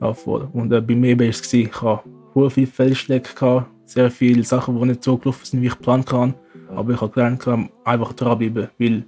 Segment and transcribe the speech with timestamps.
[0.00, 0.48] Ja, voll.
[0.52, 4.86] Und äh, bei mir war es, ich hatte viele Fehlschläge, gehabt, sehr viele Sachen, die
[4.86, 6.34] nicht so gelaufen sind, wie ich geplant habe.
[6.74, 7.46] Aber ich habe gelernt,
[7.84, 9.04] einfach dranbleiben, weil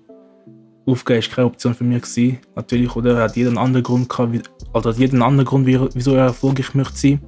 [0.87, 2.03] Aufgeben war keine Option für mich.
[2.03, 2.39] Gewesen.
[2.57, 6.27] Natürlich, oder er hat jeden anderen Grund gehabt, wie, also jeden anderen Grund, wieso er
[6.27, 7.21] erfolgreich möchte sein.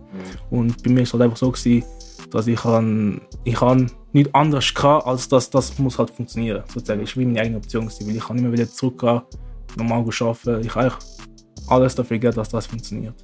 [0.51, 0.59] Mhm.
[0.59, 1.85] Und bei mir war es halt einfach so, gewesen,
[2.31, 6.63] dass ich, an, ich an nichts anderes hatte, als dass das muss halt funktionieren.
[6.69, 7.03] Sozusagen.
[7.03, 9.21] Ich war meine eigene Option, gewesen, weil ich kann nicht mehr wieder zurückgehen,
[9.77, 10.61] normal arbeiten.
[10.65, 10.93] Ich habe
[11.69, 13.15] alles dafür gegeben, dass das funktioniert.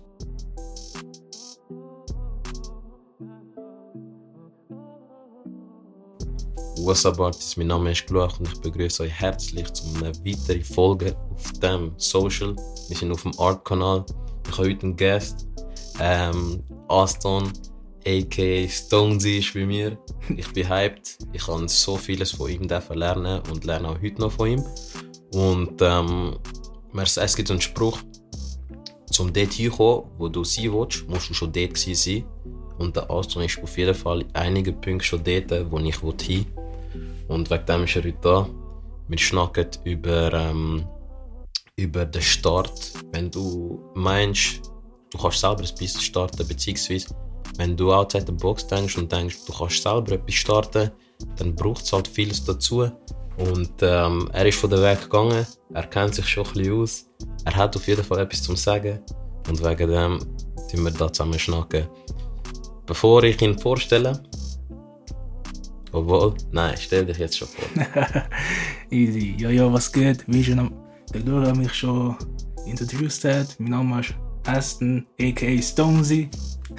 [6.88, 10.64] What's up Artists, mein Name ist Gluach und ich begrüße euch herzlich zu einer weiteren
[10.64, 12.56] Folge auf dem Social.
[12.88, 14.06] Wir sind auf dem Art-Kanal.
[14.46, 15.46] Ich habe heute einen Gast,
[16.00, 17.52] ähm, Aston,
[18.06, 19.98] aka Stonesy ist bei mir.
[20.34, 21.18] Ich bin hyped.
[21.34, 24.64] Ich kann so vieles von ihm lernen und lerne auch heute noch von ihm.
[25.34, 26.38] Und ähm,
[26.96, 27.98] es gibt einen Spruch,
[29.10, 32.24] zum dort hinkommen, wo du sein willst, musst du schon dort sein.
[32.78, 36.67] Und der Aston ist auf jeden Fall einige Punkte schon dort, wo ich hin will.
[37.28, 38.48] Und wegen dem ist er heute da.
[39.08, 40.86] Wir schnacken über, ähm,
[41.76, 42.92] über den Start.
[43.12, 44.60] Wenn du meinst,
[45.10, 47.14] du kannst selber ein Business starten, beziehungsweise
[47.56, 50.90] wenn du outside the box denkst und denkst, du kannst selber etwas starten,
[51.36, 52.90] dann braucht es halt vieles dazu.
[53.38, 57.06] Und ähm, er ist von der Weg gegangen, er kennt sich schon ein bisschen aus,
[57.44, 59.00] er hat auf jeden Fall etwas zu sagen
[59.48, 60.18] und wegen dem
[60.70, 61.86] tun wir da zusammen schnacken.
[62.84, 64.20] Bevor ich ihn vorstelle,
[65.92, 67.84] obwohl, nein, stell dich jetzt schon vor.
[68.90, 69.34] Easy.
[69.38, 70.24] Ja, ja, was geht?
[70.26, 70.70] Wie schon
[71.12, 72.16] der Dora mich schon
[72.66, 73.56] introduced hat.
[73.58, 74.14] Mein Name ist
[74.46, 75.62] Aston, a.k.a.
[75.62, 76.28] Stonesy.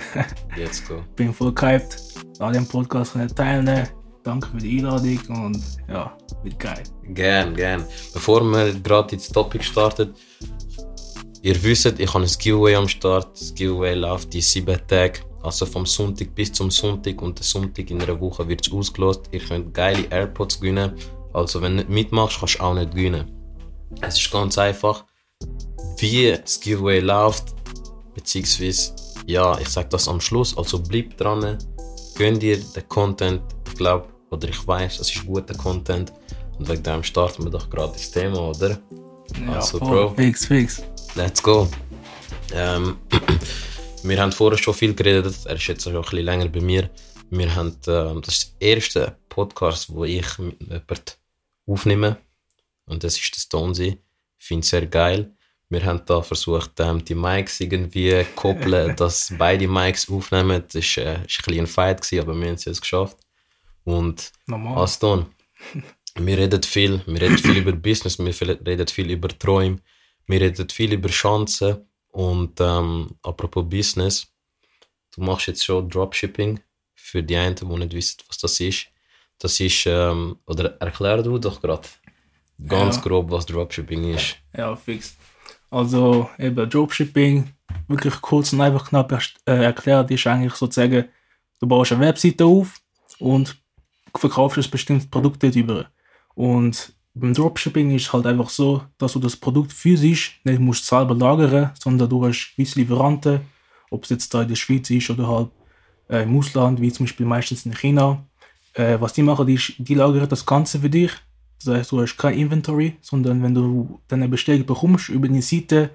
[0.57, 1.03] Let's go.
[1.15, 1.97] Bin voll gehypt,
[2.39, 3.87] an dem Podcast teilnehmen.
[4.23, 6.83] Danke für die Einladung und ja, wird geil.
[7.13, 7.85] Gern, gern.
[8.13, 10.13] Bevor wir gerade ins Topic starten,
[11.41, 13.39] ihr wisst, ich habe ein Giveaway am Start.
[13.39, 15.21] Das Giveaway läuft die sieben Tage.
[15.41, 19.29] Also vom Sonntag bis zum Sonntag und der Sonntag in einer Woche wird es ausgelost.
[19.31, 20.93] Ihr könnt geile AirPods gewinnen.
[21.33, 23.31] Also wenn du nicht mitmachst, kannst du auch nicht gewinnen.
[24.01, 25.05] Es ist ganz einfach,
[25.97, 27.55] wie das Giveaway läuft,
[28.13, 28.93] beziehungsweise,
[29.25, 31.57] ja, ich sage das am Schluss, also bleib dran,
[32.15, 36.13] gönn dir den Content, ich glaube, oder ich weiß, es ist guter Content
[36.57, 38.77] und wegen dem starten wir doch gerade das Thema, oder?
[39.45, 40.83] Ja, also, Bro, fix, fix.
[41.15, 41.67] Let's go.
[42.53, 42.97] Ähm,
[44.03, 46.89] Wir haben vorher schon viel geredet, er ist jetzt schon ein bisschen länger bei mir.
[47.29, 51.13] Wir haben, äh, das ist der erste Podcast, wo ich mit jemandem
[51.67, 52.17] aufnehme.
[52.85, 54.01] Und das ist der Stonesy.
[54.39, 55.35] Ich finde es sehr geil.
[55.67, 60.63] Wir haben da versucht, ähm, die Mics irgendwie zu koppeln, dass beide Mics aufnehmen.
[60.71, 63.17] Das war äh, ein bisschen ein Fight, gewesen, aber wir haben es jetzt geschafft.
[63.83, 64.83] Und Normal.
[64.83, 65.25] Aston,
[66.15, 67.01] wir reden viel.
[67.05, 68.33] Wir reden viel über Business, wir
[68.65, 69.79] reden viel über Träume,
[70.25, 71.88] wir reden viel über Chancen.
[72.19, 74.27] Und ähm, apropos Business,
[75.15, 76.59] du machst jetzt schon Dropshipping
[76.93, 78.87] für die einen, die nicht wissen, was das ist.
[79.37, 81.87] Das ist, ähm, oder erklär du doch gerade
[82.67, 83.01] ganz ja.
[83.03, 84.35] grob, was Dropshipping ist.
[84.53, 85.15] Ja, fix.
[85.69, 87.53] Also eben Dropshipping,
[87.87, 91.05] wirklich kurz und einfach knapp äh, erklärt, ist eigentlich sozusagen,
[91.61, 92.81] du baust eine Webseite auf
[93.19, 93.55] und
[94.13, 95.89] verkaufst ein bestimmtes Produkt darüber.
[96.35, 101.15] Und beim Dropshipping ist halt einfach so, dass du das Produkt physisch nicht musst selber
[101.15, 103.41] lagern, sondern du hast gewisse Lieferanten,
[103.89, 105.49] ob es jetzt da in der Schweiz ist oder halt
[106.09, 108.25] äh, im Ausland, wie zum Beispiel meistens in China.
[108.73, 111.11] Äh, was die machen, ist, die lagern das Ganze für dich.
[111.63, 115.89] Das heißt, du hast kein Inventory, sondern wenn du deine Bestellung bekommst über die Seite,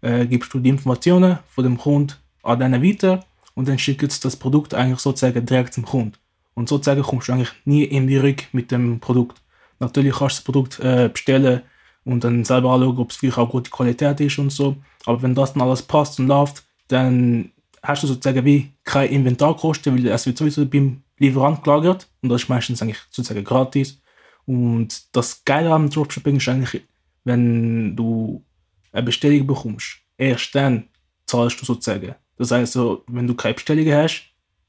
[0.00, 3.24] äh, gibst du die Informationen von dem Kunden an deine weiter
[3.54, 6.12] und dann schickt das Produkt eigentlich sozusagen direkt zum Kunden.
[6.54, 9.40] Und sozusagen kommst du eigentlich nie in die Rück mit dem Produkt.
[9.78, 11.62] Natürlich kannst du das Produkt äh, bestellen
[12.04, 14.76] und dann selber anschauen, ob es vielleicht auch gute Qualität ist und so.
[15.04, 17.52] Aber wenn das dann alles passt und läuft, dann
[17.82, 22.42] hast du sozusagen wie keine Inventarkosten, weil es wird sowieso beim Lieferant gelagert und das
[22.42, 24.00] ist meistens eigentlich sozusagen gratis.
[24.46, 26.82] Und das Geile am Dropshipping ist eigentlich,
[27.24, 28.44] wenn du
[28.92, 30.88] eine Bestellung bekommst, erst dann
[31.26, 32.14] zahlst du sozusagen.
[32.36, 32.76] Das heißt,
[33.08, 34.22] wenn du keine Bestellung hast,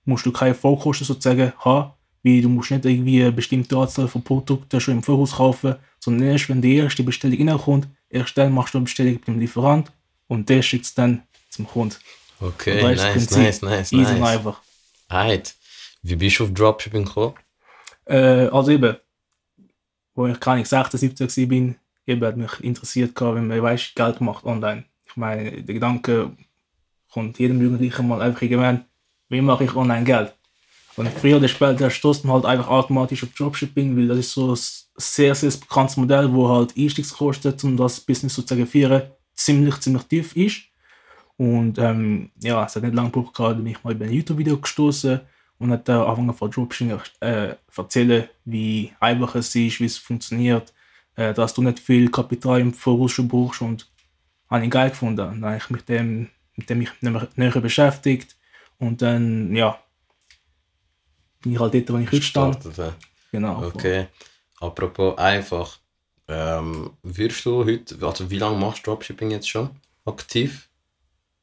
[0.06, 1.92] musst du keine Vollkosten sozusagen haben,
[2.24, 6.30] wie du musst nicht irgendwie eine bestimmte Anzahl von Produkten schon im Voraus kaufen, sondern
[6.30, 9.92] erst wenn die erste Bestellung reinkommt, erst dann machst du eine Bestellung mit dem Lieferant
[10.27, 11.95] und der schickt es dann zum Kunden.
[12.39, 13.38] Okay, nice, Prinzip.
[13.38, 14.38] nice, nice, Easy nice.
[14.38, 14.62] einfach.
[15.10, 15.56] Right.
[16.01, 17.33] Wie bist du auf Dropshipping gekommen?
[18.06, 18.95] Äh, also eben,
[20.16, 21.75] wo ich gar nicht 16, 17 bin,
[22.06, 24.86] eben hat mich interessiert, wenn man weiß, Geld macht online.
[25.06, 26.31] Ich meine, der Gedanke
[27.12, 28.86] kommt jedem Jugendlichen mal einfach irgendwann,
[29.30, 30.33] wie mache ich online Geld?
[31.00, 34.51] Und früher oder später stoßt man halt einfach automatisch auf Dropshipping, weil das ist so
[34.51, 34.60] ein
[34.98, 39.04] sehr, sehr bekanntes Modell, wo halt Einstiegskosten, um das Business zu führen,
[39.34, 40.63] ziemlich, ziemlich tief ist.
[41.38, 44.57] Und ähm, ja, es hat nicht lange gebraucht, gerade bin ich mal über ein YouTube-Video
[44.57, 45.22] gestoßen
[45.60, 50.74] und hat da angefangen von Dropshipping äh, erzählen, wie einfach es ist, wie es funktioniert,
[51.16, 53.90] äh, dass du nicht viel Kapital im Voraus schon brauchst und
[54.50, 55.16] habe ich geil gefunden.
[55.16, 58.36] Dann habe ich mich dem, mit dem mich näher beschäftigt
[58.80, 59.80] und dann, ja,
[61.42, 62.56] bin ich halt dort, wo ich heute stand.
[62.64, 62.96] Startet,
[63.32, 63.64] Genau.
[63.64, 64.08] Okay.
[64.60, 65.80] Apropos einfach,
[66.28, 69.70] ähm, wirst du heute, also wie lange machst du Dropshipping jetzt schon
[70.06, 70.70] aktiv?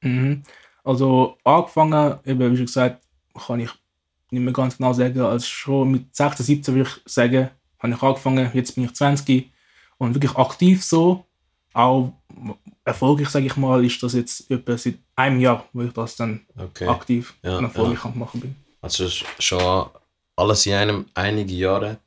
[0.02, 0.42] Mhm.
[0.84, 3.04] Also angefangen, eben wie schon gesagt,
[3.46, 3.70] kann ich
[4.30, 8.02] nicht mehr ganz genau sagen, als schon mit 16, 17 würde ich sagen, habe ich
[8.02, 9.50] angefangen, jetzt bin ich 20
[9.98, 11.24] und wirklich aktiv so,
[11.72, 12.12] auch
[12.84, 16.46] erfolgreich, sage ich mal, ist das jetzt etwa seit einem Jahr, wo ich das dann
[16.56, 16.86] Okay.
[16.86, 18.56] aktiv Ja, und erfolgreich am machen bin.
[18.86, 19.90] Also sch- schon
[20.36, 21.98] alles in einem einige Jahre.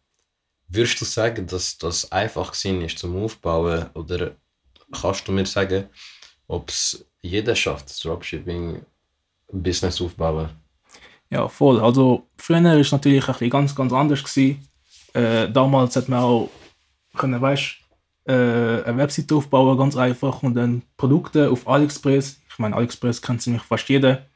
[0.69, 4.31] Würdest du sagen, dass das einfach gewesen ist zum Aufbauen oder
[4.89, 5.89] kannst du mir sagen,
[6.47, 10.51] ob es jeder schafft, das Dropshipping-Business aufbauen?
[11.29, 11.81] Ja, voll.
[11.81, 14.37] Also früher war es natürlich ein bisschen ganz, ganz anders.
[14.37, 14.55] Äh,
[15.51, 16.49] damals hat man auch
[17.17, 17.75] können, weißt,
[18.25, 23.41] äh, eine Webseite aufbauen, ganz einfach, und dann Produkte auf AliExpress, ich meine, AliExpress kennt
[23.41, 24.27] ziemlich fast jeder,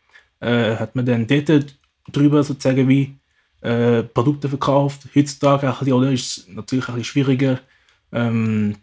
[0.41, 1.77] äh, hat man dann dort
[2.11, 3.15] drüber sozusagen wie
[3.61, 5.07] äh, Produkte verkauft.
[5.15, 7.59] Heutzutage bisschen, oder, ist es natürlich ein bisschen schwieriger.
[8.11, 8.75] Ähm,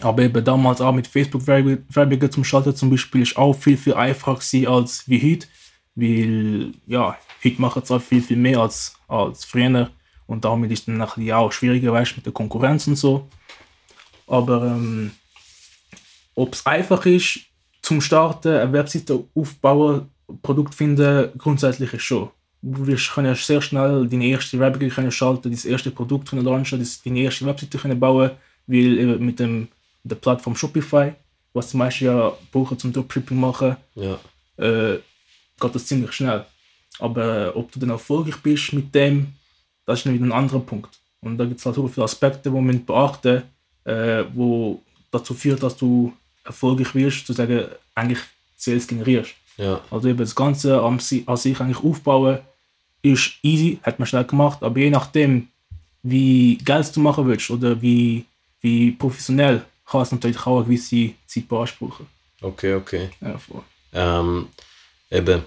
[0.00, 4.40] aber eben damals auch mit Facebook-Werbungen zum Schalten zum Beispiel ist auch viel, viel einfacher
[4.68, 5.46] als wie heute.
[5.94, 9.90] Weil, ja, heute machen es auch viel, viel mehr als, als früher.
[10.26, 13.28] Und damit ist dann auch schwieriger, weißt mit der Konkurrenz und so.
[14.26, 15.12] Aber ähm,
[16.34, 17.40] ob es einfach ist,
[17.80, 20.10] zum Starten, eine Webseite aufbauen,
[20.42, 22.30] Produkt finden, grundsätzlich ist schon.
[22.68, 26.84] Du wirst können sehr schnell deine erste Werbung können schalten, dein erste Produkt können launchen,
[27.04, 28.32] deine erste Webseite können bauen,
[28.66, 29.68] weil eben mit, dem,
[30.02, 31.12] der Plattform Shopify,
[31.52, 34.18] was die meisten ja brauchen zum Dropshipping machen, Ja,
[34.56, 34.98] äh,
[35.60, 36.44] geht das ziemlich schnell.
[36.98, 39.34] Aber äh, ob du dann erfolgreich bist mit dem,
[39.84, 40.98] das ist dann wieder ein anderer Punkt.
[41.20, 43.42] Und da gibt es halt so viele Aspekte, die man beachten
[43.84, 46.12] äh, wo dazu führt, dass du
[46.44, 48.18] erfolgreich wirst, zu sagen, eigentlich
[48.56, 49.34] Sales generierst.
[49.56, 52.40] ja, Also eben das Ganze an sich eigentlich aufbauen
[53.12, 55.48] ist easy, hat man schnell gemacht, aber je nachdem,
[56.02, 58.24] wie Geld du machen willst oder wie,
[58.60, 62.06] wie professionell, kann es natürlich auch eine gewisse Zeit beanspruchen.
[62.42, 63.10] okay, okay.
[63.20, 63.62] Ja, voll.
[63.92, 64.48] Ähm,
[65.10, 65.42] eben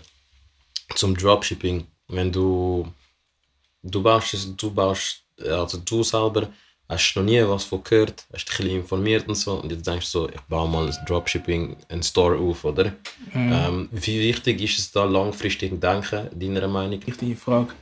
[0.96, 2.88] zum Dropshipping, wenn du
[3.84, 6.50] du baust, du baust, also du selber
[6.90, 9.86] hast noch nie was von gehört, hast dich ein bisschen informiert und so und jetzt
[9.86, 12.94] denkst du so, ich baue mal ein Dropshipping, einen Store auf, oder?
[13.34, 17.00] Ähm, wie wichtig ist es da langfristig denken, deiner Meinung?
[17.04, 17.74] richtige Frage.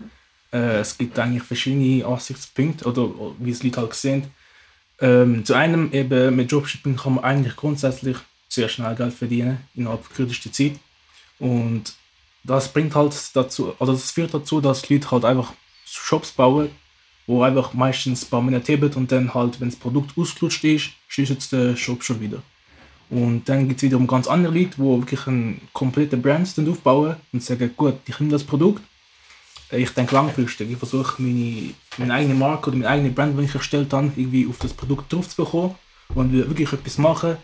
[0.51, 3.09] Äh, es gibt eigentlich verschiedene Ansichtspunkte oder
[3.39, 4.27] wie es Leute halt sehen.
[4.99, 8.17] Ähm, zu einem eben mit Dropshipping kann man eigentlich grundsätzlich
[8.49, 10.73] sehr schnell Geld verdienen innerhalb kürzester Zeit
[11.39, 11.93] und
[12.43, 15.53] das bringt halt dazu, also das führt dazu, dass Leute halt einfach
[15.85, 16.71] Shops bauen,
[17.27, 20.89] wo einfach meistens ein paar Monate haben und dann halt, wenn das Produkt ausgelutscht ist,
[21.09, 22.41] schließt der Shop schon wieder.
[23.09, 27.43] Und dann gibt es wiederum ganz andere Leute, die wirklich einen kompletten Brand aufbauen und
[27.43, 28.81] sagen, gut, ich nehme das Produkt,
[29.71, 33.55] ich denke langfristig, ich versuche meine, meine eigene Marke oder meine eigene Brand, die ich
[33.55, 35.75] erstellt habe, irgendwie auf das Produkt drauf zu bekommen
[36.15, 37.37] und wirklich etwas machen,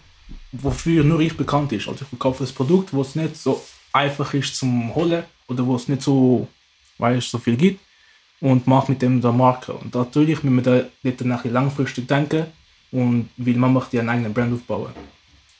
[0.54, 1.88] wofür nur ich bekannt ist.
[1.90, 5.76] Also ich verkaufe das Produkt, wo es nicht so einfach ist zum Holen oder wo
[5.76, 6.48] es nicht so,
[6.98, 7.80] weißt, so viel gibt
[8.44, 9.72] und mache mit dem der Marke.
[9.72, 12.46] Und natürlich müssen wir da dort bisschen langfristig denken
[12.92, 14.92] und weil man möchte einen eigenen Brand aufbauen.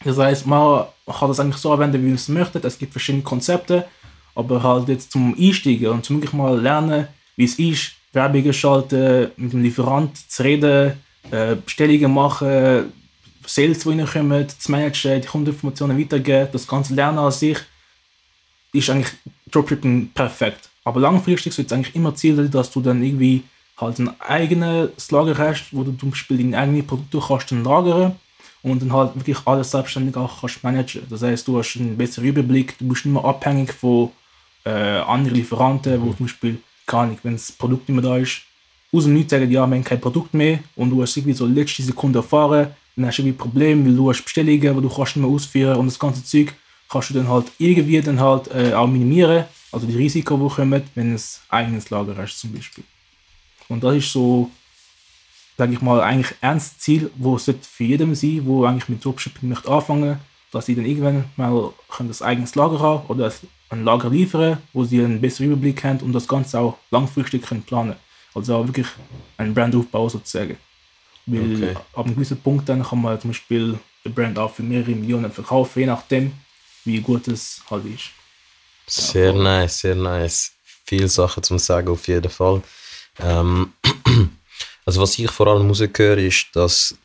[0.04, 2.60] Das heißt, man kann das eigentlich so anwenden, wie man es möchte.
[2.60, 3.86] Es gibt verschiedene Konzepte,
[4.36, 9.32] aber halt jetzt zum Einsteigen und zum wirklich mal lernen, wie es ist, Werbungen schalten,
[9.38, 11.00] mit dem Lieferant zu reden,
[11.32, 12.92] äh, Bestellungen machen,
[13.46, 17.60] Sales, die reinkommen, zu managen, die Kundeninformationen weitergeben, das ganze Lernen an sich
[18.74, 19.14] ist eigentlich
[19.50, 20.70] Dropshipping perfekt.
[20.84, 23.44] Aber langfristig sollte es eigentlich immer Ziel sein, dass du dann irgendwie
[23.78, 28.16] halt ein eigenes Lager hast, wo du zum Beispiel deine eigenen Produkte kannst dann lagern
[28.62, 31.04] und dann halt wirklich alles selbstständig auch kannst managen.
[31.10, 34.12] Das heißt, du hast einen besseren Überblick, du bist nicht mehr abhängig von
[34.66, 38.42] äh, anderen Lieferanten, wo zum Beispiel, keine Ahnung, wenn das Produkt nicht mehr da ist,
[38.94, 41.46] aus dem Nichts sagen, ja, wir haben kein Produkt mehr und du hast irgendwie so
[41.46, 44.90] letzte Sekunde erfahren, dann hast du irgendwie ein Problem, weil du hast Bestellungen, die du
[44.90, 46.54] kannst nicht mehr ausführen und das ganze Zeug
[46.90, 50.84] kannst du dann halt irgendwie dann halt äh, auch minimieren, also die Risiken, die kommen,
[50.96, 52.84] wenn ein eigenes Lager hast zum Beispiel.
[53.70, 54.52] Und das ist so,
[55.58, 59.04] sage ich mal, eigentlich ein ernstes Ziel, wo es für jedem sein, wo eigentlich mit
[59.04, 60.20] Dropshipping möchte anfangen,
[60.52, 63.34] dass sie dann irgendwann mal können das eigenes Lager haben oder
[63.70, 67.64] ein Lager liefern, wo sie einen besseren Überblick haben und das Ganze auch langfristig können
[67.64, 67.96] planen.
[68.36, 68.88] Also auch wirklich
[69.38, 70.58] einen Brandaufbau sozusagen.
[71.26, 71.76] Weil Okay.
[71.94, 75.32] ab einem gewissen Punkt dann kann man zum Beispiel den Brand auch für mehrere Millionen
[75.32, 76.34] verkaufen, je nachdem,
[76.86, 78.12] wie gut es halt ist.
[78.88, 80.52] Sehr nice, sehr nice.
[80.86, 82.62] Viele Sachen zum Sagen auf jeden Fall.
[83.20, 83.74] Ähm,
[84.86, 86.96] also was ich vor allem rausgehöre, ist, dass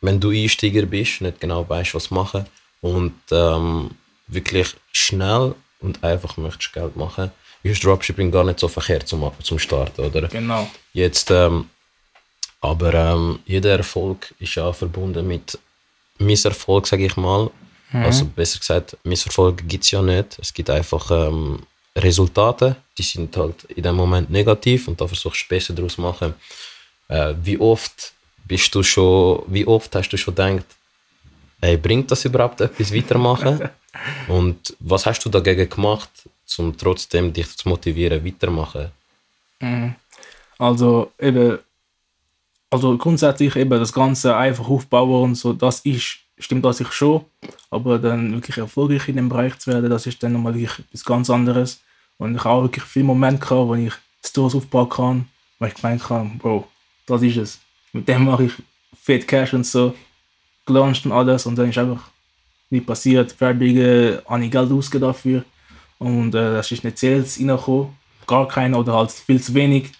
[0.00, 2.44] wenn du Einsteiger bist, nicht genau weißt, was machen
[2.82, 3.90] und ähm,
[4.26, 7.30] wirklich schnell und einfach möchtest Geld machen,
[7.62, 10.28] ist Dropshipping gar nicht so verkehrt zum, zum Starten, oder?
[10.28, 10.68] Genau.
[10.92, 11.70] Jetzt, ähm,
[12.60, 15.58] aber ähm, jeder Erfolg ist ja verbunden mit
[16.18, 17.50] Misserfolg, sage ich mal.
[18.02, 20.38] Also besser gesagt, Misserfolg gibt es ja nicht.
[20.40, 21.60] Es gibt einfach ähm,
[21.96, 26.00] Resultate, die sind halt in dem Moment negativ und da versuchst du Beste daraus zu
[26.00, 26.34] machen.
[27.08, 28.12] Äh, wie oft
[28.46, 30.66] bist du schon, wie oft hast du schon gedacht,
[31.60, 33.68] ey, bringt das überhaupt etwas weitermachen?
[34.28, 36.10] und was hast du dagegen gemacht,
[36.58, 38.90] um trotzdem dich zu motivieren, weitermachen?
[40.58, 41.58] Also eben,
[42.70, 47.24] also grundsätzlich eben das Ganze einfach aufbauen und so, das ist, stimmt das sich schon,
[47.70, 51.04] aber dann wirklich erfolgreich in dem Bereich zu werden, das ist dann nochmal wirklich etwas
[51.04, 51.80] ganz anderes.
[52.18, 53.92] Und ich habe auch wirklich viele Momente gehabt, wo ich
[54.24, 56.68] Stores aufbauen kann, wo ich gemeint habe, Bro,
[57.06, 57.60] das ist es.
[57.92, 58.52] Mit dem mache ich
[59.00, 59.94] fett Cash und so,
[60.66, 62.10] gelauncht und alles und dann ist einfach
[62.70, 63.40] nicht passiert.
[63.40, 65.44] Äh, habe ich Geld ausgegeben dafür
[65.98, 69.92] und äh, das ist nicht Sales reingekommen, gar keiner oder halt viel zu wenig,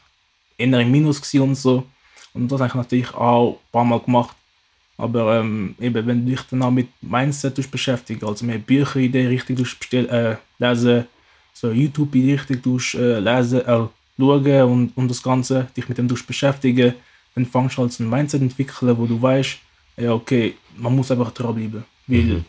[0.56, 1.84] eher im Minus und so.
[2.32, 4.36] Und das habe ich natürlich auch ein paar Mal gemacht.
[4.96, 9.00] Aber ähm, eben, wenn du dich dann auch mit Mindset tust beschäftigen, also mehr Bücher
[9.00, 11.06] in der Richtung bestell, äh, lesen,
[11.52, 13.86] so YouTube in die Richtung äh, lesen, äh,
[14.16, 16.94] schauen und, und das Ganze, dich mit dem beschäftigen,
[17.34, 19.58] dann fängst du halt so ein Mindset entwickeln, wo du weißt,
[19.96, 21.84] ja okay, man muss einfach dranbleiben.
[22.06, 22.44] Weil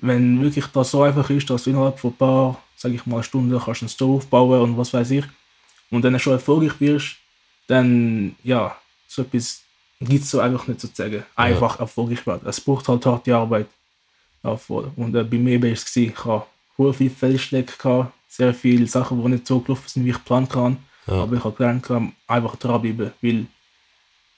[0.00, 3.22] wenn wirklich das so einfach ist, dass du innerhalb von ein paar, sag ich mal,
[3.22, 5.24] Stunden kannst einen Store aufbauen und was weiß ich,
[5.90, 7.16] und dann schon erfolgreich wirst,
[7.68, 8.76] dann ja,
[9.06, 9.62] so etwas
[10.00, 11.24] gibt es so einfach nicht sozusagen.
[11.34, 12.46] Einfach erfolgreich werden.
[12.46, 13.66] Es braucht halt harte Arbeit.
[14.42, 14.58] Ja.
[14.68, 18.86] Und äh, bei mir war es, gewesen, ich hatte sehr viele Fehlschläge, gehabt, sehr viele
[18.86, 20.76] Sachen, die nicht so gelaufen sind, wie ich geplant habe.
[21.06, 23.46] Aber ich habe gelernt, gehabt, einfach dranbleiben, weil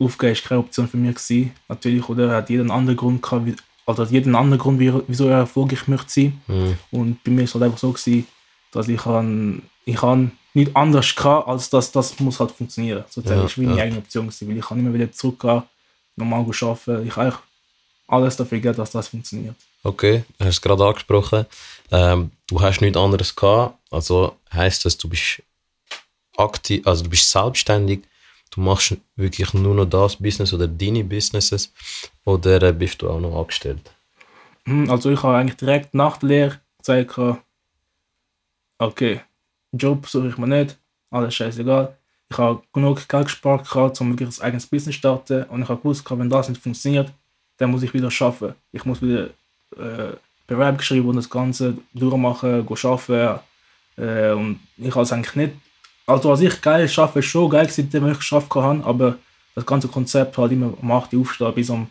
[0.01, 1.53] Aufgeben ist keine Option für mich gewesen.
[1.69, 5.29] Natürlich, oder er hat jeden anderen Grund gehabt, also hat jeden anderen Grund, wie, wieso
[5.29, 6.41] er erfolgreich möchte sein.
[6.91, 8.27] Und bei mir ist es halt einfach so gewesen,
[8.73, 13.05] dass ich han, ich han nicht anders gehabt, als dass das muss halt funktionieren.
[13.09, 13.83] Sozusagen Ja, ist meine ja.
[13.85, 15.63] eigene Option gewesen, weil ich kann immer wieder zurückgehen,
[16.17, 17.07] normal arbeiten.
[17.07, 17.39] Ich habe
[18.09, 19.55] alles dafür gegeben, dass das funktioniert.
[19.85, 21.47] Okay, du hast es gerade angesprochen.
[21.91, 23.79] Ähm, du hast nichts anderes gehabt.
[23.91, 25.43] Also heißt das, du bist
[26.37, 28.01] aktiv, also du bist selbstständig.
[28.51, 31.73] Du machst wirklich nur noch das Business oder deine Businesses
[32.25, 33.91] oder bist du auch noch angestellt?
[34.65, 37.39] Hm, Also ich habe eigentlich direkt nach der Lehre gesagt,
[38.79, 39.21] okay,
[39.73, 40.79] Job suche ich mir nicht,
[41.11, 41.97] alles scheißegal.
[42.31, 45.69] Ich habe genug Geld gespart, gehabt, um wirklich ein eigenes Business zu starten und ich
[45.69, 47.13] habe gewusst, wenn das nicht funktioniert,
[47.57, 48.55] dann muss ich wieder arbeiten.
[48.73, 49.29] Ich muss wieder
[49.77, 50.17] äh,
[50.47, 53.41] Bewerbung geschrieben und das Ganze durchmachen, go arbeiten.
[53.97, 55.53] Äh, und ich habe es eigentlich nicht,
[56.07, 59.19] also als ich geil arbeite, schon geil wenn ich geschafft habe, aber
[59.55, 61.89] das ganze Konzept halt immer um 8 Uhr aufstehen bis um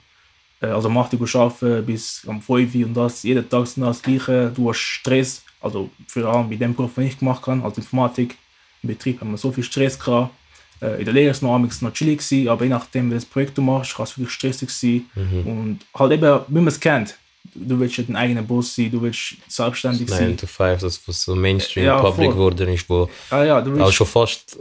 [0.65, 4.01] also am 8 Uhr arbeiten bis am 5 Uhr und das jeden Tag sind das
[4.01, 4.51] gleiche.
[4.55, 8.35] Du hast Stress, also vor allem bei dem Beruf, den ich gemacht habe, als Informatik,
[8.83, 10.33] im Betrieb haben wir so viel Stress gehabt.
[10.81, 13.25] Äh, in der Lehre ist es noch, amigs noch chillig gewesen, aber je nachdem, welches
[13.25, 15.05] Projekt du machst, kann es wirklich stressig sein.
[15.45, 17.17] Und halt eben, wie man es kennt,
[17.55, 20.37] du willst ja dein eigener Boss sein, du willst selbstständig 9 sein.
[20.37, 23.77] to 5, das was so Mainstream Ja, Public geworden ist, wo Ah ja, du auch
[23.77, 24.57] willst, schon fast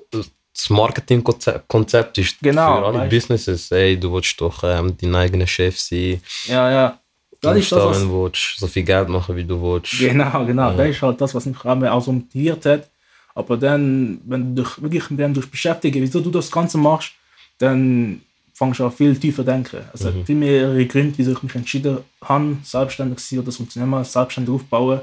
[0.56, 3.70] das Marketingkonzept Konzept ist Genau, für alle weißt- Businesses.
[3.70, 7.00] Ey, du willst doch ähm, dein eigener Chef sein, ja, ja.
[7.42, 9.98] Das ist das, was, willst, so viel Geld machen, wie du willst.
[9.98, 10.72] Genau, genau.
[10.74, 12.88] Das ist halt das, was mich auch so motiviert hat.
[13.34, 17.12] Aber dann, wenn du dich wirklich mit dem durch beschäftigst, wieso du das Ganze machst,
[17.58, 18.22] dann
[18.54, 19.82] fängst du auch viel tiefer denken.
[19.92, 20.20] Also Mhm.
[20.20, 24.02] es viel mehrere Gründe, wieso ich mich entschieden habe, selbstständig zu sein oder das Unternehmen
[24.04, 25.00] selbstständig aufbauen.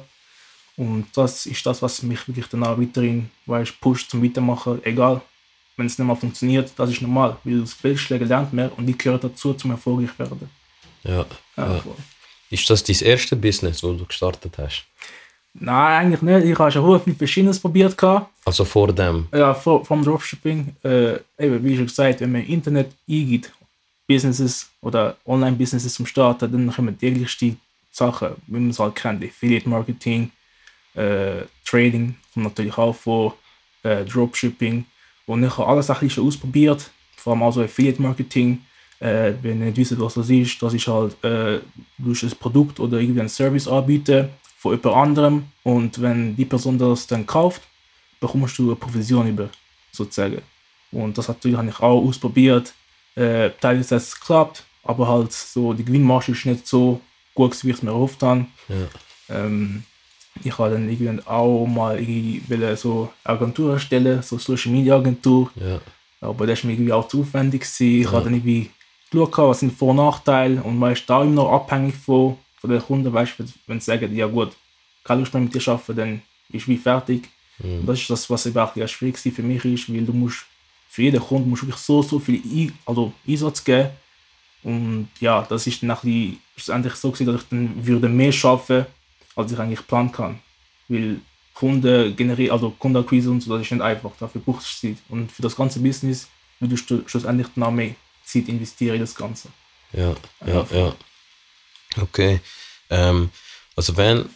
[0.76, 4.82] Und das ist das, was mich wirklich dann auch weiterhin weißt, pusht zum Weitermachen.
[4.84, 5.22] Egal,
[5.78, 8.98] wenn es nicht mal funktioniert, das ist normal, weil aus Fehlschlägen lernt man und die
[8.98, 10.50] gehören dazu, zum erfolgreich werden.
[11.04, 11.26] Ja.
[11.58, 11.82] Ja.
[12.50, 14.86] Ist das dein erste Business, wo du gestartet hast?
[15.56, 16.46] Nein, eigentlich nicht.
[16.52, 17.96] Ich habe schon sehr viel Verschiedenes probiert.
[18.46, 19.28] Also vor dem?
[19.34, 23.52] Ja, vor- vom Dropshipping, äh, eben, wie schon gesagt, wenn man im Internet eingibt,
[24.08, 27.60] Businesses oder Online-Businesses zum Starten, dann kommen die täglichsten
[27.92, 30.32] Sachen, wie man es halt kennt, Affiliate Marketing,
[30.96, 33.38] äh, Trading, kommt natürlich auch vor,
[33.84, 34.86] äh, Dropshipping.
[35.26, 38.62] Und ich habe alles ein bisschen schon ausprobiert, vor allem auch so Affiliate Marketing.
[39.00, 41.60] Äh, wenn ihr nicht wisst, was das ist, das ist halt, äh,
[41.98, 46.78] du ein Produkt oder irgendwie einen Service anbieten von jemand anderem und wenn die Person
[46.78, 47.62] das dann kauft,
[48.22, 49.50] bekommst du eine Provision über,
[49.92, 50.42] sozusagen.
[50.92, 52.74] Und das natürlich habe ich auch ausprobiert.
[53.16, 57.02] Äh, teilweise hat es geklappt, aber halt so die Gewinnmarge ist nicht so
[57.34, 58.46] gut, wie ich es mir erhofft habe.
[58.70, 58.88] Ja.
[59.36, 59.84] Ähm,
[60.44, 65.52] Ich habe dann irgendwann auch mal irgendwie so Agentur erstellen, so Social Media Agentur.
[65.56, 65.80] Ja.
[66.22, 67.62] Aber das war mir irgendwie auch zu aufwendig.
[67.62, 68.02] Gewesen.
[68.02, 68.70] Ich habe dann irgendwie
[69.12, 72.70] geschaut, was sind Vor- und Nachteile und man ist da immer noch abhängig von, von
[72.70, 73.14] den Kunden.
[73.14, 74.52] Weißt du, wenn sie sagen, ja gut,
[75.04, 77.30] keine Lust mehr mit dir zu arbeiten, dann ist wie fertig.
[77.60, 80.46] Und das ist das, was eben auch schwierig für mich ist, weil du musst
[80.90, 83.90] für jeden Kunden musst du wirklich so, so viel I also Einsatz geben.
[84.64, 88.32] Und ja, das ist dann ein bisschen, schlussendlich so gewesen, dass ich dann würde mehr
[88.32, 88.86] schaffen,
[89.36, 90.40] als ich eigentlich planen kann.
[90.88, 91.20] Weil
[91.54, 94.12] Kunden generieren, also Kundenakquise und so, das ist nicht einfach.
[94.20, 94.98] Dafür brauchst du Zeit.
[95.10, 96.28] Und für das ganze Business
[96.60, 99.50] würdest du schlussendlich noch mehr Zeit investieren in das Ganze.
[99.92, 100.96] Ja, ja, ja.
[102.02, 102.42] Okay.
[102.90, 103.30] Ähm,
[103.76, 104.30] also wenn,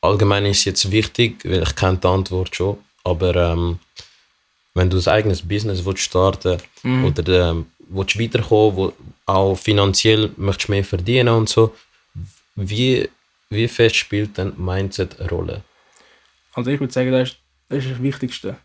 [0.00, 3.78] allgemein ist jetzt wichtig, weil ich kenne die Antwort schon, aber ähm,
[4.74, 6.58] wenn du ein eigenes Business willst starten
[7.04, 8.92] oder ähm, willst weiterkommen, wo
[9.26, 11.74] auch finanziell möchtest mehr verdienen und so,
[12.54, 13.08] wie,
[13.52, 15.64] wie fest spielt dann Mindset eine Rolle?
[16.54, 18.56] Also ich würde sagen, das ist, das ist das Wichtigste.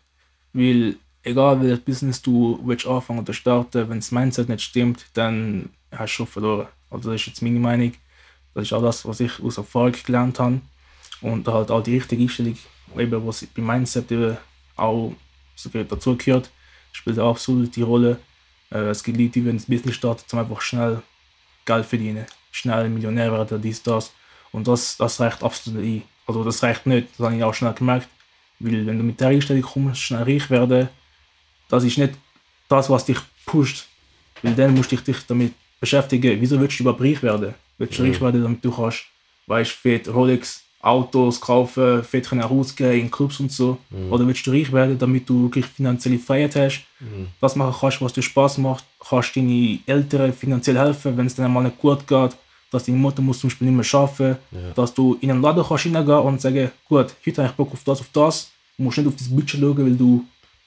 [0.52, 5.70] Weil egal welches Business du willst anfangen oder starten, wenn das Mindset nicht stimmt, dann
[5.90, 6.68] hast du schon verloren.
[6.90, 7.92] Also das ist jetzt meine Meinung.
[8.54, 10.60] Das ist auch das, was ich aus Erfahrung gelernt habe.
[11.20, 12.56] Und halt auch die richtige Einstellung,
[12.96, 14.36] eben, was beim Mindset eben
[14.76, 15.12] auch
[15.56, 16.50] so dazu gehört,
[16.92, 18.18] spielt auch absolut die Rolle.
[18.70, 21.02] Äh, es gibt Leute, die wenn das Business starten, um einfach schnell
[21.64, 24.12] Geld verdienen, schnell Millionär werden, dies, das.
[24.52, 26.02] Und das, das reicht absolut ein.
[26.26, 28.08] Also das reicht nicht, das habe ich auch schnell gemerkt.
[28.58, 30.88] Weil wenn du mit der Einstellung kommst, schnell reich werden,
[31.68, 32.14] das ist nicht
[32.68, 33.86] das, was dich pusht.
[34.42, 37.54] Weil dann musst du dich damit beschäftigen, wieso willst du überhaupt reich werden?
[37.78, 39.04] Willst du reich werden, damit du kannst,
[39.46, 43.78] weißt, fett Rolex, Autos kaufen, fett können rausgehen in Clubs und so.
[44.10, 46.82] Oder willst du reich werden, damit du wirklich finanzielle Freiheit hast,
[47.40, 51.46] das machen kannst, was dir Spaß macht, kannst deine Eltern finanziell helfen, wenn es dann
[51.46, 52.36] einmal nicht gut geht,
[52.70, 54.36] dass deine Mutter muss zum Beispiel nicht mehr arbeiten,
[54.74, 57.82] dass du in einen Laden kannst hineingehen und sagen, gut, heute habe ich Bock auf
[57.84, 60.24] das, auf das, du musst nicht auf das Budget schauen, weil du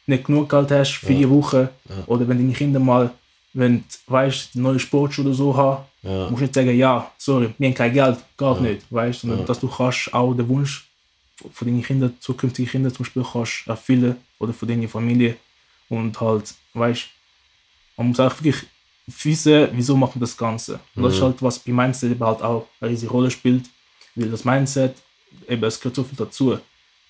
[0.08, 1.70] nicht genug Geld hast für die Woche.
[2.07, 3.11] Oder wenn deine Kinder mal,
[3.53, 3.83] wenn du
[4.14, 6.24] weißt, neue Sportschuhe oder so haben, Ja.
[6.29, 9.59] musst du nicht sagen, ja, sorry, wir haben kein Geld, geht nicht, weißt, sondern dass
[9.59, 10.87] du kannst auch den Wunsch
[11.53, 15.35] von deinen Kindern, zukünftigen Kindern zum Beispiel kannst erfüllen oder von deiner Familie.
[15.90, 17.05] Und halt, weißt,
[17.98, 18.64] man muss auch wirklich
[19.24, 20.80] wissen, wieso macht man das Ganze.
[20.96, 23.70] Und das ist halt, was bei Mindset eben halt auch eine riesige Rolle spielt,
[24.16, 24.96] weil das Mindset,
[25.48, 26.58] eben, es gehört so viel dazu.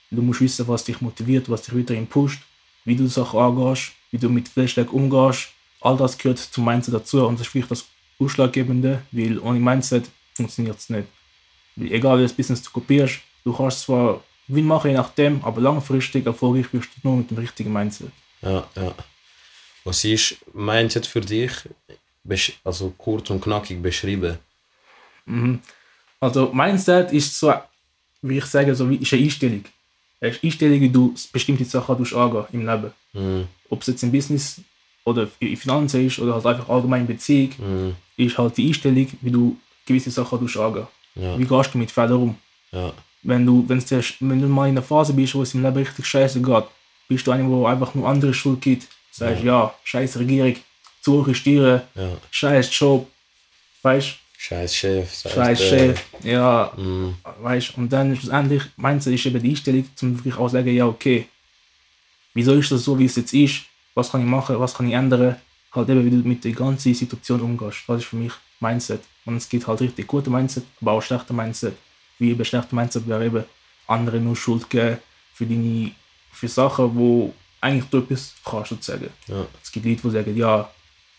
[0.10, 2.42] Du musst wissen, was dich motiviert, was dich weiterhin pusht,
[2.86, 5.50] wie du Sachen angehst, wie du mit Fehlschlägen umgehst.
[5.80, 7.86] All das gehört zum Mindset dazu und das ist wirklich das
[8.20, 11.08] Ausschlaggebende, weil ohne Mindset funktioniert es nicht.
[11.76, 16.26] Weil egal welches Business du kopierst, du kannst zwar Gewinn machen, je nachdem, aber langfristig
[16.26, 18.12] erfolgreich wirst du nur mit dem richtigen Mindset.
[18.42, 18.94] Ja, ja.
[19.84, 21.52] Was ist Mindset für dich?
[22.64, 24.38] Also kurz und knackig beschrieben.
[26.20, 27.54] Also Mindset ist so,
[28.22, 29.64] wie ich sage, so wie ist eine Einstellung.
[30.20, 32.92] Eine Einstellung, wie du bestimmte Sachen angehen im Leben.
[33.14, 33.48] Mhm.
[33.70, 34.62] Ob es jetzt im Business
[35.04, 37.96] oder in Finanzen ist oder halt einfach allgemein in Beziehung, Mhm.
[38.18, 40.88] ist halt die Einstellung, wie du gewisse Sachen angehen.
[41.16, 41.38] Ja.
[41.40, 42.36] Wie gehst du mit Fehlern um?
[42.72, 42.94] Ja.
[43.24, 45.78] Wenn du, wenn's dir, wenn du mal in einer Phase bist, wo es im Leben
[45.78, 46.64] richtig scheiße geht,
[47.08, 48.88] bist du einer, wo einfach nur andere Schuld gibt.
[49.12, 50.56] Sagst, ja, scheiß Regierung,
[51.02, 51.34] zu hohe
[51.96, 52.18] Ja.
[52.32, 53.10] scheiß Job,
[53.82, 55.14] weißt Scheiß Chef.
[55.14, 55.66] scheiß du.
[55.66, 57.16] Chef, ja, Mhm.
[57.42, 60.88] weißt und dann schlussendlich meinst du, ist eben die Einstellung, zum wirklich auch sagen, ja,
[60.88, 61.28] okay,
[62.34, 63.62] wieso ist das so, wie es jetzt ist?
[63.94, 64.60] Was kann ich machen?
[64.60, 65.36] Was kann ich ändern?
[65.74, 67.84] Halt eben, wie du mit der ganzen Situation umgehst.
[67.88, 69.02] Das ist für mich Mindset.
[69.26, 71.76] Und es gibt halt richtig gute Mindset, aber auch schlechte Mindset.
[72.20, 73.44] Wie eben schlechte Mindset wäre eben,
[73.88, 74.98] andere nur Schuld geben
[75.34, 75.92] für deine,
[76.32, 79.10] für Sachen, wo eigentlich du etwas kannst, sozusagen.
[79.28, 79.46] Ja.
[79.64, 80.70] Es gibt Leute, die sagen, ja,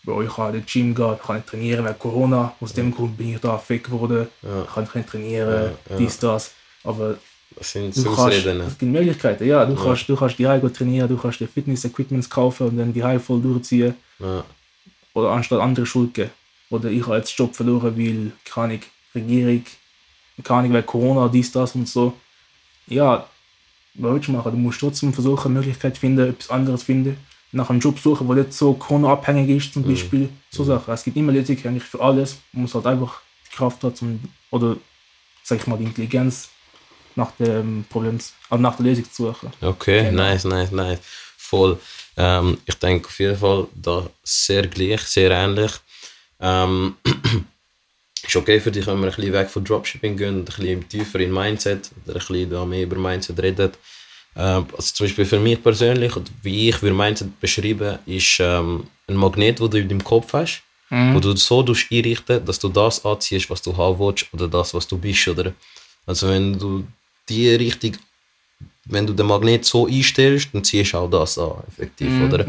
[0.05, 3.17] Bro, ich kann nicht Gym gehen, ich kann nicht trainieren wegen Corona, aus dem Grund
[3.17, 4.63] bin ich da fake geworden, Ja.
[4.63, 5.97] ich kann nicht trainieren, Ja, ja.
[5.97, 6.51] dies, das.
[6.83, 7.15] Aber
[7.55, 11.07] Das sind du kannst, es gibt Möglichkeiten, ja, du kannst, du kannst die Heim trainieren,
[11.07, 13.95] du kannst dir Fitness-Equipments kaufen und dann die Heim voll durchziehen
[15.13, 16.31] oder anstatt andere Schuld geben.
[16.69, 18.79] Oder ich habe jetzt Job verloren, weil, keine
[19.15, 19.63] Regierung,
[20.43, 22.13] keine wegen Corona, dies, das und so.
[22.87, 23.25] Ja,
[23.95, 24.51] du machen?
[24.51, 27.17] Du musst trotzdem versuchen, eine Möglichkeit zu finden, etwas anderes zu finden.
[27.51, 30.29] Nach einem Job suchen, der nicht so Corona-abhängig ist, zum Beispiel.
[30.49, 30.91] So Sachen.
[30.93, 32.37] Es gibt immer Lösungen eigentlich für alles.
[32.51, 34.75] Man muss halt einfach die Kraft haben, zum, oder,
[35.43, 36.49] sag ich mal, die Intelligenz
[37.15, 38.17] nach dem Problem,
[38.49, 39.51] also nach der Lösung zu suchen.
[39.61, 40.23] Okay, Genau.
[40.23, 40.99] nice, nice, nice.
[41.37, 41.77] Voll.
[42.17, 45.71] Ähm, ich denke auf jeden Fall da sehr gleich, sehr ähnlich.
[46.39, 46.95] Ähm,
[48.25, 50.89] ist okay für dich, wenn wir ein bisschen weg von Dropshipping gehen und ein bisschen
[50.89, 53.71] tiefer in Mindset oder ein bisschen da mehr über Mindset reden.
[54.35, 59.15] Ähm, also zum Beispiel für mich persönlich, wie ich würde Mindset beschreiben, ist ähm, ein
[59.15, 60.61] Magnet, wo du in deinem Kopf hast,
[61.15, 64.87] wo du so einrichten, dass du das anziehst, was du haben willst oder das, was
[64.87, 65.27] du bist.
[65.27, 65.53] Oder?
[66.05, 66.85] Also wenn du
[67.27, 67.97] die Richtung,
[68.85, 72.45] wenn du den Magnet so einstellst, dann ziehst du auch das an, effektiv, Mhm, oder?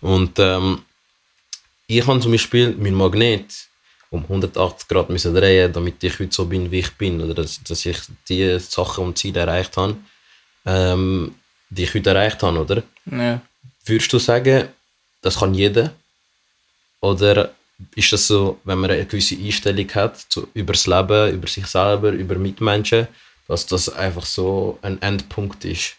[0.00, 0.82] Und ähm,
[1.86, 3.68] ich habe zum Beispiel mein Magnet
[4.10, 7.62] um 180 Grad müssen drehen, damit ich heute so bin, wie ich bin, oder dass,
[7.62, 9.96] dass ich die Sachen und Ziele erreicht habe,
[10.66, 11.34] ähm,
[11.70, 12.82] die ich heute erreicht habe, oder?
[13.06, 13.40] Ja.
[13.84, 14.68] Würdest du sagen,
[15.22, 15.92] das kann jeder?
[17.00, 17.52] Oder
[17.94, 21.66] ist das so, wenn man eine gewisse Einstellung hat zu, über das Leben, über sich
[21.66, 23.06] selber, über Mitmenschen,
[23.46, 25.96] dass das einfach so ein Endpunkt ist?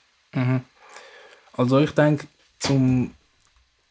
[1.54, 2.28] Also ich denke,
[2.60, 3.14] zum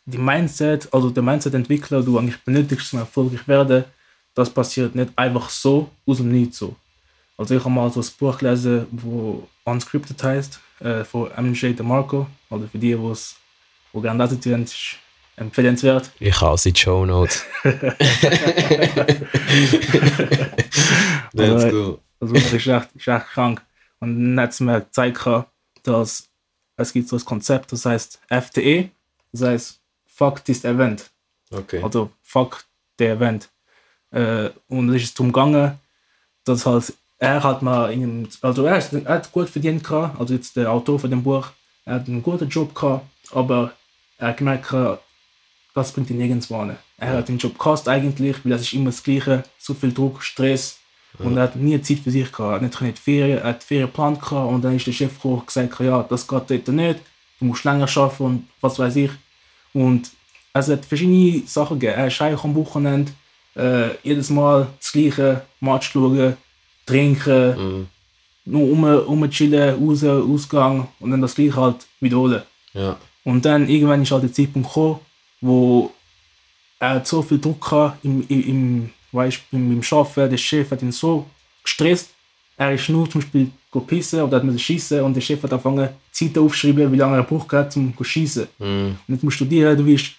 [0.07, 3.85] die Mindset, also der Mindset-Entwickler, du eigentlich benötigst zum erfolgreich werden,
[4.35, 6.77] das passiert nicht einfach so aus dem Nichts so.
[7.37, 12.27] Also ich habe mal so ein Buch gelesen, wo Unscripted heißt, äh, von MJ DeMarco.
[12.51, 13.37] Also für die, wo es
[13.93, 14.97] wo gerne lesen tun, ist
[15.37, 16.11] empfehlenswert.
[16.21, 17.45] Ich habe sie Show Notes.
[21.33, 22.01] Let's go.
[22.21, 23.63] Also das ist echt, ist echt krank.
[24.01, 25.27] Und dann hat es mir gezeigt,
[25.83, 26.29] dass
[26.77, 28.91] es gibt so ein Konzept, das heißt FTE,
[29.33, 31.11] das heißt Fuck this Event.
[31.51, 31.83] Okay.
[31.83, 32.65] Also fuck
[32.99, 33.49] der Event.
[34.11, 35.79] Äh, und es ist darum gegangen,
[36.45, 40.19] dass halt er hat mal in einem, also er, ist, er hat gut verdient gehabt,
[40.19, 41.49] also jetzt der Autor von dem Buch,
[41.85, 43.73] er hat einen guten Job gehabt, aber
[44.17, 44.75] er hat gemerkt,
[45.75, 46.77] das bringt ihn nirgendwo hin.
[46.97, 50.23] Er hat den Job gehasst eigentlich, weil es ist immer das Gleiche, so viel Druck,
[50.23, 50.79] Stress
[51.19, 52.63] und er hat nie Zeit für sich gehabt.
[52.63, 55.41] Er hat nicht Ferien, er hat Ferien geplant gehabt und dann ist der Chef gekommen
[55.41, 57.01] und gesagt, ja, das geht dort nicht,
[57.39, 59.11] du musst länger arbeiten und was weiß ich.
[59.73, 60.11] Und
[60.53, 61.99] es hat verschiedene Sachen gegeben.
[61.99, 63.13] Er ist heim am Wochenende,
[63.57, 66.37] äh, jedes Mal das gleiche, Match schauen,
[66.87, 67.87] trinken, Mhm.
[68.47, 72.43] nur um, um chillen, raus, Ausgang und dann das gleiche halt wiederholen.
[72.73, 72.97] Ja.
[73.25, 75.01] Und dann irgendwann ist halt der Zeitpunkt gekommen,
[75.41, 75.93] wo
[76.79, 80.83] er so viel Druck hatte im, im, im, weißt, im, im Arbeiten, der Chef hat
[80.83, 81.27] ihn so
[81.63, 82.11] gestresst,
[82.57, 83.51] er ist nur zum Beispiel
[83.87, 87.23] pissen oder hat müssen schießen und der Chef hat angefangen, Zeit aufzuschreiben, wie lange er
[87.23, 88.49] braucht um zu schießen.
[88.59, 88.97] Mhm.
[89.07, 90.13] Und jetzt musst du studieren, du wirst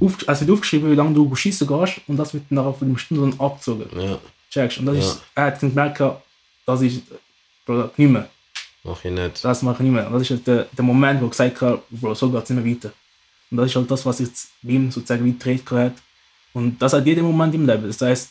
[0.00, 2.98] auf, es wird aufgeschrieben, wie lange du schießen gehst und das wird nachher von dem
[2.98, 3.86] Stunden abgezogen.
[4.00, 4.18] Ja.
[4.50, 4.78] Checkst.
[4.78, 5.00] Und das Ja.
[5.02, 6.02] ist, er hat gemerkt,
[6.66, 7.02] das ist
[7.64, 8.28] Bro, nicht mehr.
[8.84, 9.44] Mach ich nicht.
[9.44, 10.06] Das mache ich nicht mehr.
[10.08, 12.50] Und das ist halt der, der Moment, wo ich gesagt habe, Bro, so geht es
[12.50, 12.92] nicht mehr weiter.
[13.50, 15.92] Und das ist halt das, was jetzt bei ihm sozusagen wie gedreht hat.
[16.52, 17.86] Und das hat jeder Moment im Leben.
[17.86, 18.30] Das heißt,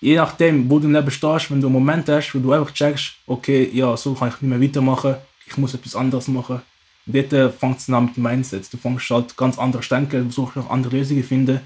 [0.00, 2.72] je nachdem, wo du im Leben stehst, wenn du einen Moment hast, wo du einfach
[2.72, 6.62] checkst, okay, ja, so kann ich nicht mehr weitermachen, ich muss etwas anderes machen.
[7.06, 8.72] Dort fängt es an mit dem Mindset.
[8.72, 11.60] Du fängst halt ganz anders denken, du versuchst auch andere Lösungen zu finden.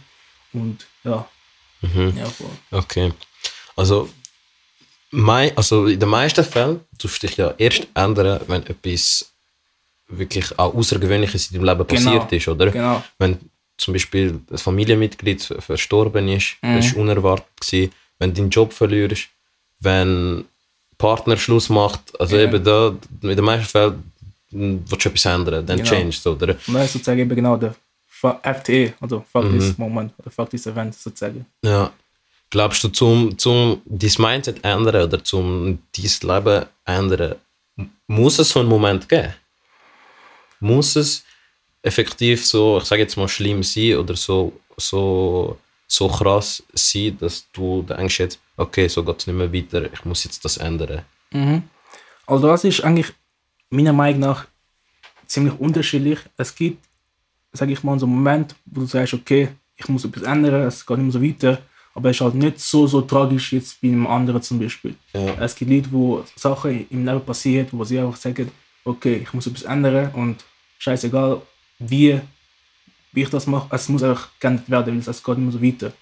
[0.52, 1.26] Und ja,
[1.82, 2.14] Mhm.
[2.16, 2.46] ja, voll.
[2.70, 3.12] Okay.
[3.76, 4.08] Also,
[5.10, 9.30] mei, also in den meisten Fällen tust du dich ja erst ändern, wenn etwas
[10.08, 12.10] wirklich auch Außergewöhnliches in deinem Leben Genau.
[12.18, 12.70] passiert ist, oder?
[12.70, 13.02] Genau.
[13.18, 13.38] Wenn
[13.76, 17.46] zum Beispiel ein Familienmitglied ver- verstorben ist, das war unerwartet.
[17.60, 17.92] Gewesen.
[18.18, 19.28] Wenn du deinen Job verlierst,
[19.80, 20.44] wenn
[20.96, 22.44] Partner Schluss macht, also Ja.
[22.44, 24.12] eben da, in den meisten Fällen
[24.54, 25.90] willst du etwas ändern, dann Genau.
[25.90, 26.50] changed, oder?
[26.56, 27.74] Ist sozusagen eben genau der
[28.42, 29.58] FTE, also Fuck Mhm.
[29.58, 31.44] this Moment, oder Fuck this Event sozusagen.
[31.62, 31.92] Ja.
[32.50, 37.34] Glaubst du, zum, zum dein Mindset ändern oder zum dein Leben ändern,
[38.06, 39.34] muss es so einen Moment geben?
[40.60, 41.24] Muss es
[41.82, 47.44] effektiv so, ich sage jetzt mal, schlimm sein oder so, so, so krass sein, dass
[47.52, 51.02] du denkst jetzt, okay, so geht es nicht mehr weiter, ich muss jetzt das ändern?
[51.32, 51.62] Mhm.
[52.26, 53.12] Also das ist eigentlich
[53.70, 54.46] meiner Meinung nach
[55.26, 56.18] ziemlich unterschiedlich.
[56.36, 56.84] Es gibt,
[57.52, 60.86] sage ich mal, so einen Moment, wo du sagst, okay, ich muss etwas ändern, es
[60.86, 61.62] geht nicht mehr so weiter,
[61.94, 64.94] aber es ist halt nicht so, so tragisch jetzt wie einem anderen zum Beispiel.
[65.12, 65.34] Ja.
[65.40, 68.50] Es gibt Leute, wo Sachen im Leben passieren, wo sie einfach sagen,
[68.84, 70.44] okay, ich muss etwas ändern und
[70.78, 71.40] scheißegal,
[71.78, 72.20] wie,
[73.12, 75.62] wie ich das mache, es muss einfach geändert werden, weil es geht nicht mehr so
[75.62, 75.92] weiter.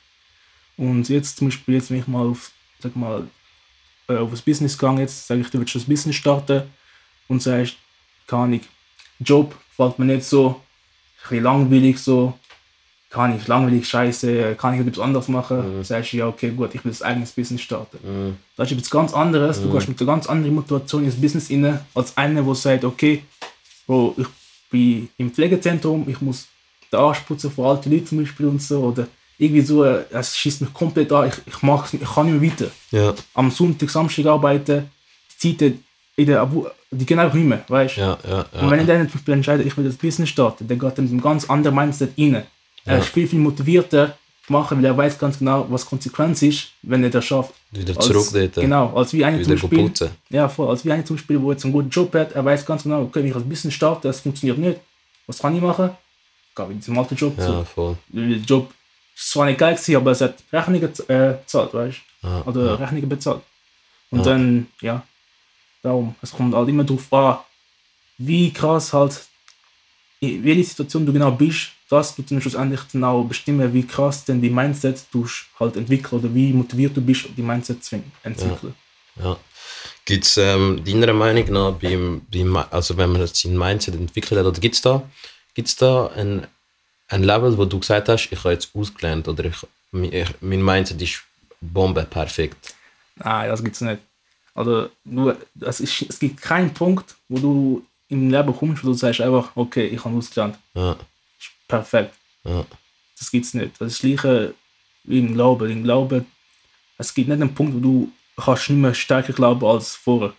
[0.76, 3.28] Und jetzt zum Beispiel, jetzt, wenn ich mal auf, sag mal,
[4.08, 6.62] äh, auf das Business gegangen, jetzt sage ich, du willst das Business starten
[7.28, 7.76] und sagst,
[8.26, 8.60] keine Ahnung,
[9.20, 10.48] Job gefällt mir nicht so,
[11.24, 12.34] ein bisschen langweilig so,
[13.10, 15.84] kann ich langweilig, scheiße, kann ich etwas anderes machen, Mhm.
[15.84, 17.98] sagst du, ja, okay, gut, ich will das eigenes Business starten.
[18.02, 18.36] Mhm.
[18.56, 19.60] Das ist etwas ganz anderes.
[19.62, 23.22] Du gehst mit einer ganz anderen Motivation ins Business rein, als einer, der sagt, okay,
[23.86, 24.26] Bro, ich
[24.70, 26.46] bin im Pflegezentrum, ich muss
[26.90, 28.80] den Arsch putzen von alten Leuten zum Beispiel und so.
[28.80, 29.06] Oder
[29.36, 32.70] irgendwie so, es schießt mich komplett an, ich, ich, mach's ich kann nicht mehr weiter.
[32.90, 34.90] Ja, Am Sonntag, Samstag arbeiten,
[35.42, 35.84] die Zeiten,
[36.16, 38.00] in der, Abu- die einfach nicht mehr, weißt du?
[38.02, 38.46] ja, ja.
[38.60, 38.82] Und wenn ja.
[38.82, 41.20] ich dann zum Beispiel entscheide, ich will das Business starten, dann geht er mit einem
[41.22, 42.34] ganz anderen Mindset rein.
[42.84, 42.98] Er Ja.
[42.98, 44.16] ist viel, viel motivierter
[44.48, 47.54] machen, weil er weiß ganz genau, was die Konsequenz ist, wenn er das schafft.
[47.70, 48.54] Wieder Als- zurück dort.
[48.56, 50.10] Genau, als wie einer zum Beispiel, putzen.
[50.30, 52.66] ja, voll, als wie einer zum Beispiel, wo jetzt einen guten Job hat, er weiß
[52.66, 54.80] ganz genau, okay, wenn ich ein Business starte, das funktioniert nicht.
[55.26, 55.90] Was kann ich machen?
[56.54, 57.66] Geh wieder zum alten Job Ja, zurück.
[57.68, 57.96] voll.
[58.08, 58.70] Der Job
[59.16, 62.28] ist zwar nicht geil gewesen, aber es hat Rechnungen äh, bezahlt, weißt du?
[62.28, 62.74] Ja, Oder ja.
[62.74, 63.40] Rechnungen bezahlt.
[64.10, 64.24] Und Ja.
[64.32, 65.02] dann, ja,
[65.82, 67.38] Darum, es kommt halt immer darauf an,
[68.18, 69.26] wie krass halt,
[70.20, 74.24] in welcher Situation du genau bist, das tut dann schlussendlich dann auch bestimmen, wie krass
[74.24, 75.26] denn die Mindset du
[75.58, 78.74] halt entwickeln oder wie motiviert du bist, die Mindset zu entwickeln.
[79.16, 79.36] Ja.
[80.04, 84.38] Gibt es ähm, deiner Meinung nach, beim, beim, also wenn man jetzt sein Mindset entwickelt
[84.38, 85.02] hat, oder gibt es da,
[85.54, 86.46] gibt's da ein,
[87.08, 91.02] ein Level, wo du gesagt hast, ich habe jetzt ausgelernt oder ich, ich, mein Mindset
[91.02, 91.22] ist
[91.60, 92.74] Bombe, perfekt?
[93.16, 94.00] Nein, das gibt es nicht.
[94.54, 98.94] Also, du, das ist, es gibt keinen Punkt, wo du im Leben kommst, wo du
[98.94, 100.58] sagst einfach, okay, ich habe ausgelernt.
[100.74, 100.96] Ja.
[101.66, 102.14] perfekt.
[102.44, 102.64] Ja.
[103.18, 103.80] Das gibt es nicht.
[103.80, 104.54] Das ist das Gleiche
[105.04, 105.70] wie im Glauben.
[105.70, 106.26] Im Glauben,
[106.98, 110.34] es gibt nicht einen Punkt, wo du kannst nicht mehr stärker glauben als vorher.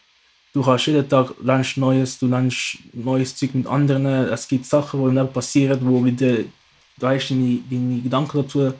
[0.53, 4.05] Du kannst jeden Tag lernst Neues, du lernst neues Zeug mit anderen.
[4.05, 6.47] Es gibt Sachen, die im Leben passieren, wo wieder du
[6.99, 8.73] deine, deine Gedanken dazu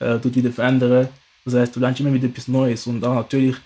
[0.00, 1.08] äh, wieder verändern.
[1.44, 2.86] Das heißt, du lernst immer wieder etwas Neues.
[2.88, 3.56] Und dann natürlich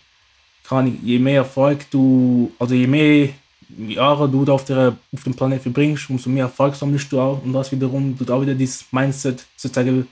[0.65, 3.31] kann ich, je mehr Erfolg du, also je mehr
[3.77, 7.43] Jahre du auf, der, auf dem Planet verbringst, umso mehr Erfolg sammelst du auch.
[7.43, 10.09] Und das wiederum tut auch wieder dieses Mindset sozusagen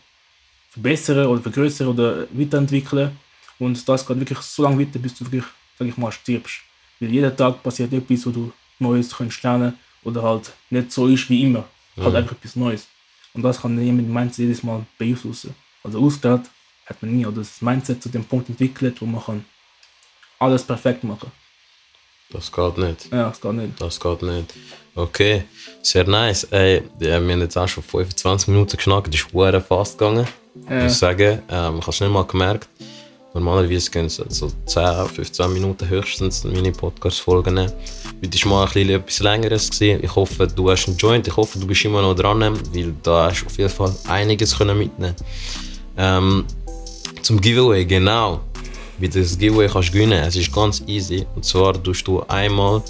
[0.70, 3.12] verbessern oder vergrößern oder weiterentwickeln.
[3.58, 5.44] Und das geht wirklich so lange weiter, bis du wirklich,
[5.78, 6.60] sag ich mal, stirbst.
[7.00, 11.28] Weil jeden Tag passiert etwas, wo du Neues kannst lernen oder halt nicht so ist
[11.30, 11.64] wie immer.
[11.96, 12.04] Mhm.
[12.04, 12.86] Halt einfach etwas Neues.
[13.32, 15.54] Und das kann jemand Mindset jedes Mal beeinflussen.
[15.82, 16.50] Also ausgelernt
[16.84, 19.44] hat man nie oder das Mindset zu dem Punkt entwickelt, wo man kann
[20.38, 21.30] alles perfekt machen.
[22.30, 23.12] Das geht nicht.
[23.12, 23.80] Ja, das geht nicht.
[23.80, 24.54] Das geht nicht.
[24.94, 25.44] Okay,
[25.82, 26.44] sehr nice.
[26.44, 30.26] Ey, wir haben jetzt auch schon 25 Minuten geschnackt, das ist sehr fast gegangen.
[30.68, 30.78] Ja.
[30.78, 32.68] Ich muss sagen, ähm, ich habe es nicht mal gemerkt.
[33.34, 37.58] Normalerweise gehen es so 10, 15 Minuten höchstens meine Podcast-Folgen.
[37.58, 39.70] Heute war mal ein bisschen etwas längeres.
[39.70, 40.02] Gewesen.
[40.02, 41.28] Ich hoffe, du hast einen Joint.
[41.28, 44.58] Ich hoffe, du bist immer noch dran, weil da hast du auf jeden Fall einiges
[44.58, 45.14] mitnehmen
[45.98, 46.46] ähm,
[47.20, 48.40] Zum Giveaway, genau
[48.98, 50.22] wie du das Giveaway kannst gewinnen.
[50.24, 51.26] Es ist ganz easy.
[51.34, 52.82] Und zwar tust du einmal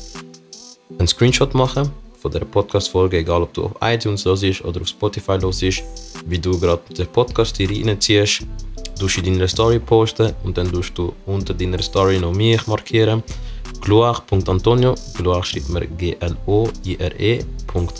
[0.98, 1.90] einen Screenshot machen
[2.20, 5.82] von der Podcast-Folge, egal ob du auf iTunes los ist oder auf Spotify los ist,
[6.26, 8.42] wie du gerade den Podcast hier reinziehst.
[8.98, 13.22] Du in deiner Story posten und dann tust du unter deiner Story noch mich markieren.
[13.82, 17.44] Gloire.antonio, Gloire schreibt man G-L-O-I-R-E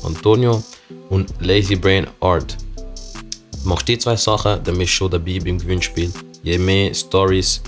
[0.04, 0.62] Antonio
[1.10, 2.56] und Lazy Brain Art.
[3.64, 6.10] Machst die zwei Sachen, dann bist du schon dabei beim Gewinnspiel.
[6.42, 7.60] Je mehr Stories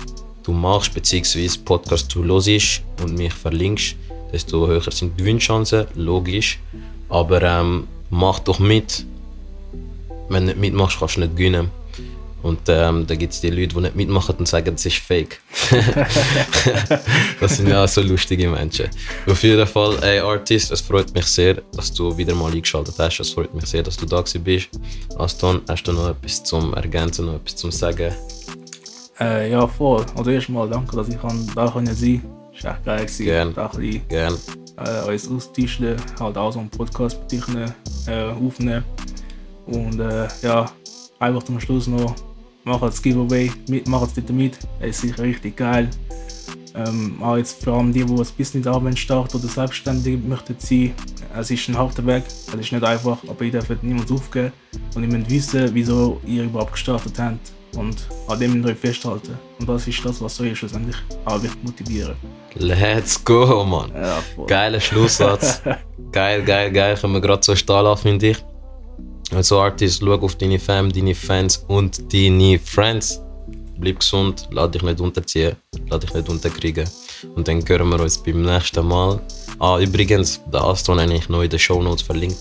[0.49, 3.95] du machst, beziehungsweise Podcast du hörst und mich verlinkst,
[4.33, 6.59] desto höher sind die Gewinnchancen, logisch.
[7.07, 9.05] Aber ähm, mach doch mit.
[10.29, 11.69] Wenn du nicht mitmachst, kannst du nicht gewinnen.
[12.41, 15.41] Und ähm, da gibt es die Leute, die nicht mitmachen und sagen, das ist fake.
[17.39, 18.89] das sind ja so lustige Menschen.
[19.27, 23.19] Auf jeden Fall, ey Artist, es freut mich sehr, dass du wieder mal eingeschaltet hast.
[23.19, 24.69] Es freut mich sehr, dass du da bist.
[25.17, 28.13] Aston, hast du noch etwas zum Ergänzen, noch etwas zum Sagen?
[29.19, 30.05] Äh, ja, voll.
[30.15, 31.91] Also erstmal danke, dass ich da sein konnte.
[31.91, 33.05] Es war echt geil.
[33.17, 33.53] Gerne.
[33.53, 34.37] Da ein bisschen, Gerne.
[34.77, 37.43] Äh, uns austauschen, halt auch so einen Podcast mit dich
[38.07, 38.85] äh, aufnehmen.
[39.65, 40.71] Und äh, ja,
[41.19, 42.15] einfach zum Schluss noch
[42.63, 44.57] machen das Giveaway mit, machen es dort mit.
[44.79, 45.89] Es ist sicher richtig geil.
[46.75, 50.93] Ähm, auch jetzt vor allem die, die ein Business arbeiten starten oder selbstständig möchten sein.
[51.37, 54.53] Es ist ein harter Weg, es ist nicht einfach, aber ihr dürft niemals aufgeben
[54.95, 59.37] und ihr müsst wissen, wieso ihr überhaupt gestartet habt und an dem ihr festhalten.
[59.59, 62.15] Und das ist das, was euch schlussendlich auch wird motivieren.
[62.55, 63.91] Let's go, Mann.
[63.93, 65.61] Ja, Geiler Schlusssatz.
[66.11, 66.97] geil, geil, geil.
[66.97, 68.37] Können wir gerade so stehen lassen, finde ich.
[69.31, 73.21] Als Artist, schau auf deine Fam, deine Fans und deine Friends.
[73.77, 75.55] Bleib gesund, lass dich nicht unterziehen,
[75.89, 76.89] lass dich nicht unterkriegen.
[77.35, 79.21] Und dann hören wir uns beim nächsten Mal.
[79.59, 82.37] Ah, übrigens, der Astron habe ich noch in den Show Notes verlinkt.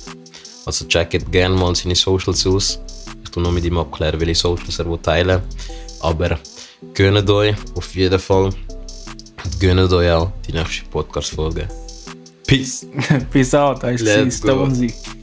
[0.68, 2.78] Also checkt gerne mal seine Socials aus.
[3.24, 5.42] Ich tue noch mit ihm abklären, welche Socials er teilen will.
[6.00, 6.38] Aber
[6.92, 8.50] gönnt euch auf jeden Fall.
[9.44, 11.68] Und gönnt euch auch die nächste Podcast-Folge.
[12.46, 12.86] Peace.
[13.30, 13.82] Peace out.
[13.82, 14.46] I Let's see.
[14.46, 15.17] go.